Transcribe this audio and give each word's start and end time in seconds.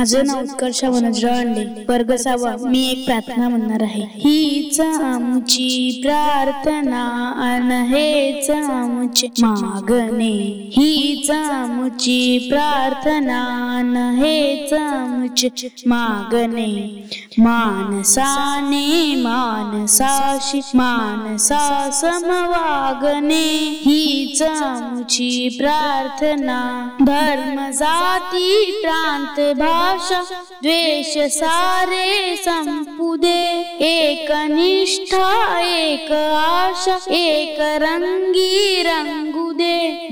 माझं 0.00 0.26
नाव 0.26 0.42
उत्कर्ष 0.42 0.84
वनजराव 0.84 1.34
अंडे 1.34 1.84
वर्ग 1.88 2.16
सहावा 2.16 2.68
मी 2.68 2.90
एक 2.90 3.06
प्रार्थना 3.06 3.48
म्हणणार 3.48 3.82
आहे. 3.82 4.02
हीच 4.14 4.80
आमची 4.80 6.00
प्रार्थना 6.02 7.32
अन 7.36 7.70
हेच 7.70 8.50
आमचे 8.50 9.26
मागणे. 9.26 10.70
हीच 10.76 11.30
आमची 11.30 12.46
प्रार्थना 12.50 13.42
अन 13.78 13.96
हेच 13.96 14.72
आमचे 14.72 15.48
मागणे. 15.86 17.04
मानसाने 17.38 19.14
मानसाशी 19.16 20.60
मानसा 20.74 21.90
समवागणे. 21.92 23.78
हीच 23.86 24.42
आमची 24.42 25.48
प्रार्थना. 25.58 26.88
धर्म 27.06 27.70
जाती 27.70 28.80
प्रांत 28.82 29.56
भाषा 29.90 30.20
द्वेष 30.62 31.14
सारे 31.34 32.36
संपुदे। 32.36 33.38
एक 33.84 34.30
निष्ठा 34.50 35.58
एक 35.60 36.12
आशा 36.12 36.94
एक 37.10 37.56
रंगी 37.82 38.82
रंग 38.82 39.29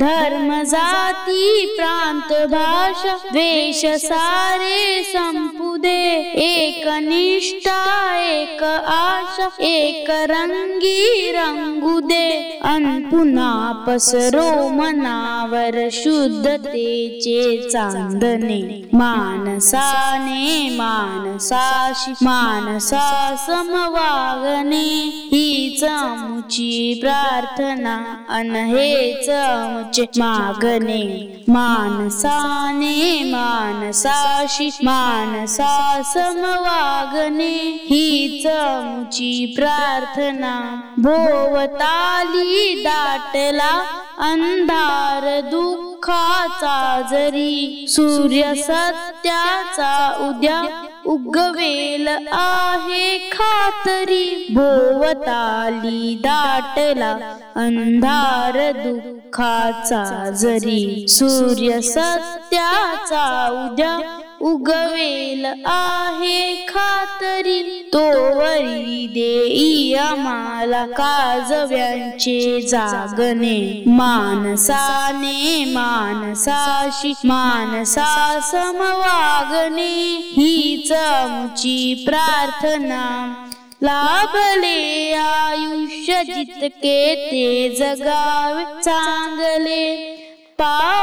धर्म 0.00 0.62
जाती 0.62 1.66
प्रांत 1.76 2.32
भाषा 2.50 3.16
द्वेष 3.32 3.84
सारे 4.04 5.02
संपुदे। 5.04 6.00
एक 6.42 6.86
निष्ठा 7.02 7.80
एक 8.22 8.62
आशा 8.62 9.48
एक 9.66 10.10
रंगी 10.30 11.30
रंगू 11.32 12.00
दे। 12.00 12.24
पुन्हा 13.10 13.50
पसरो 13.86 14.68
मनावर 14.68 15.76
शुद्धतेचे 15.92 17.40
चांदणे 17.70 18.60
मानसाने 18.94 20.68
मानसाशी 20.76 22.12
मानसा 22.22 23.04
समवागणे 23.46 24.84
हीच 25.32 25.84
आमची 25.84 26.98
प्रार्थना 27.02 27.96
अन 28.38 28.54
हेच 28.74 29.28
आमचे 29.86 30.04
मागणे 30.18 31.02
मानसाने 31.48 33.22
मानसाशी 33.24 34.68
मानसा 34.82 36.02
समवागणे 36.04 37.54
हीच 37.90 38.46
आमची 38.46 39.52
प्रार्थना. 39.56 40.54
भोवताली 40.98 42.82
दाटला 42.82 43.70
अंधार 44.18 45.40
दुःखाचा 45.50 47.00
जरी 47.10 47.86
सूर्य 47.88 48.54
सत्याचा 48.54 49.94
उद्या 50.20 50.60
उगवेल 51.06 52.08
आहे 52.32 53.18
खातरी. 53.32 54.46
भोवताली 54.50 56.14
दाटला 56.14 57.12
अंधार 57.56 58.72
दुःखाचा 58.72 60.30
जरी. 60.30 61.06
सूर्य 61.08 61.80
सत्याचा 61.80 63.48
उद्या 63.50 63.98
उगवेल 64.40 65.44
आहे 65.66 66.66
खातरी. 66.68 67.90
तोवरी 67.92 69.06
देई 69.14 69.94
आम्हाला 69.94 70.86
काजव्यांचे 70.86 72.60
जागणे. 72.60 73.82
मानसाने 73.86 75.64
मानसाशी 75.66 77.12
मानसा 77.24 78.38
समवागणे. 78.42 80.22
आमची 80.92 82.04
प्रार्थना. 82.08 83.32
लाभले 83.82 85.12
आयुष्य 85.12 86.24
जितके 86.24 87.14
ते 87.30 87.76
जगावे 87.78 88.64
चांगले. 88.64 90.16
पा 90.58 90.95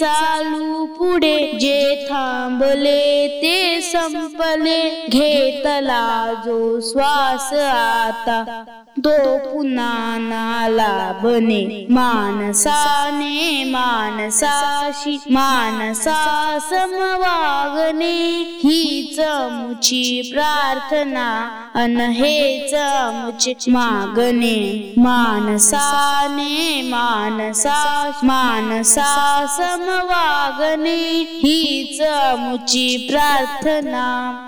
चालू 0.00 0.86
पुढे 0.86 1.58
जे 1.60 2.06
थांबले 2.10 3.28
ते 3.42 3.80
संपले. 3.80 5.06
घेतला 5.08 6.32
जो 6.44 6.80
श्वास 6.80 7.52
आता 7.52 8.64
तो 8.98 9.36
पुन्हा 9.38 10.18
नाला 10.18 11.20
बने. 11.24 11.86
माणसाने 11.90 13.64
मानसाशी 13.64 15.18
माणसा 15.30 16.58
समवागणे 16.70 18.16
हीच 18.64 19.20
मुची 19.52 20.30
प्रार्थना. 20.34 21.28
अन 21.74 22.00
हेच 22.00 22.74
मागणे 23.68 24.94
मानसाने 24.98 26.82
मानसा 26.82 28.10
मानसा 28.24 29.46
समवागणे 29.46 30.96
हीच 31.44 32.00
मुची 32.38 33.08
प्रार्थना. 33.10 34.46